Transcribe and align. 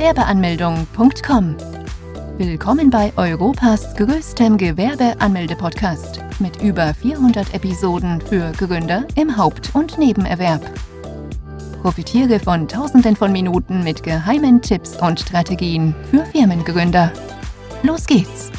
Gewerbeanmeldung.com. 0.00 1.56
Willkommen 2.38 2.88
bei 2.88 3.12
Europas 3.18 3.94
größtem 3.96 4.56
Gewerbeanmelde-Podcast 4.56 6.20
mit 6.38 6.62
über 6.62 6.94
400 6.94 7.52
Episoden 7.52 8.18
für 8.22 8.50
Gründer 8.52 9.06
im 9.14 9.36
Haupt- 9.36 9.74
und 9.74 9.98
Nebenerwerb. 9.98 10.62
Profitiere 11.82 12.40
von 12.40 12.66
Tausenden 12.66 13.14
von 13.14 13.30
Minuten 13.30 13.84
mit 13.84 14.02
geheimen 14.02 14.62
Tipps 14.62 14.96
und 14.96 15.20
Strategien 15.20 15.94
für 16.10 16.24
Firmengründer. 16.24 17.12
Los 17.82 18.06
geht's! 18.06 18.50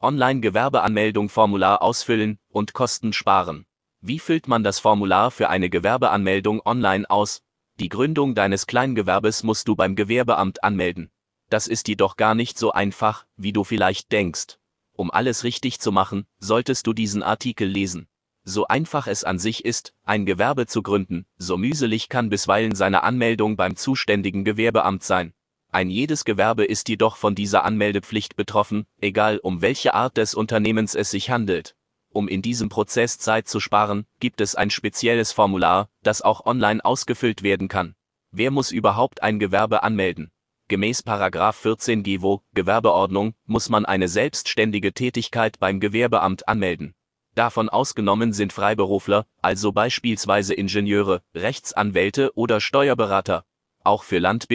Online-Gewerbeanmeldung-Formular 0.00 1.82
ausfüllen 1.82 2.38
und 2.50 2.72
Kosten 2.72 3.12
sparen. 3.12 3.66
Wie 4.00 4.20
füllt 4.20 4.46
man 4.46 4.62
das 4.62 4.78
Formular 4.78 5.32
für 5.32 5.48
eine 5.48 5.70
Gewerbeanmeldung 5.70 6.60
online 6.64 7.10
aus? 7.10 7.43
Die 7.80 7.88
Gründung 7.88 8.36
deines 8.36 8.68
Kleingewerbes 8.68 9.42
musst 9.42 9.66
du 9.66 9.74
beim 9.74 9.96
Gewerbeamt 9.96 10.62
anmelden. 10.62 11.10
Das 11.50 11.66
ist 11.66 11.88
jedoch 11.88 12.16
gar 12.16 12.36
nicht 12.36 12.56
so 12.56 12.70
einfach, 12.70 13.26
wie 13.36 13.52
du 13.52 13.64
vielleicht 13.64 14.12
denkst. 14.12 14.58
Um 14.92 15.10
alles 15.10 15.42
richtig 15.42 15.80
zu 15.80 15.90
machen, 15.90 16.24
solltest 16.38 16.86
du 16.86 16.92
diesen 16.92 17.24
Artikel 17.24 17.66
lesen. 17.66 18.06
So 18.44 18.68
einfach 18.68 19.08
es 19.08 19.24
an 19.24 19.40
sich 19.40 19.64
ist, 19.64 19.92
ein 20.04 20.24
Gewerbe 20.24 20.66
zu 20.66 20.82
gründen, 20.82 21.26
so 21.36 21.56
mühselig 21.56 22.08
kann 22.08 22.28
bisweilen 22.28 22.76
seine 22.76 23.02
Anmeldung 23.02 23.56
beim 23.56 23.74
zuständigen 23.74 24.44
Gewerbeamt 24.44 25.02
sein. 25.02 25.32
Ein 25.72 25.90
jedes 25.90 26.24
Gewerbe 26.24 26.64
ist 26.64 26.88
jedoch 26.88 27.16
von 27.16 27.34
dieser 27.34 27.64
Anmeldepflicht 27.64 28.36
betroffen, 28.36 28.86
egal 29.00 29.38
um 29.38 29.62
welche 29.62 29.94
Art 29.94 30.16
des 30.16 30.34
Unternehmens 30.34 30.94
es 30.94 31.10
sich 31.10 31.30
handelt. 31.30 31.74
Um 32.14 32.28
in 32.28 32.42
diesem 32.42 32.68
Prozess 32.68 33.18
Zeit 33.18 33.48
zu 33.48 33.58
sparen, 33.58 34.06
gibt 34.20 34.40
es 34.40 34.54
ein 34.54 34.70
spezielles 34.70 35.32
Formular, 35.32 35.88
das 36.04 36.22
auch 36.22 36.46
online 36.46 36.82
ausgefüllt 36.84 37.42
werden 37.42 37.66
kann. 37.66 37.96
Wer 38.30 38.52
muss 38.52 38.70
überhaupt 38.70 39.24
ein 39.24 39.40
Gewerbe 39.40 39.82
anmelden? 39.82 40.30
Gemäß 40.68 41.02
14 41.02 42.04
GEWO, 42.04 42.42
Gewerbeordnung, 42.54 43.34
muss 43.46 43.68
man 43.68 43.84
eine 43.84 44.06
selbstständige 44.06 44.92
Tätigkeit 44.92 45.58
beim 45.58 45.80
Gewerbeamt 45.80 46.46
anmelden. 46.46 46.94
Davon 47.34 47.68
ausgenommen 47.68 48.32
sind 48.32 48.52
Freiberufler, 48.52 49.26
also 49.42 49.72
beispielsweise 49.72 50.54
Ingenieure, 50.54 51.20
Rechtsanwälte 51.34 52.30
oder 52.36 52.60
Steuerberater. 52.60 53.44
Auch 53.82 54.04
für 54.04 54.20
Land-, 54.20 54.46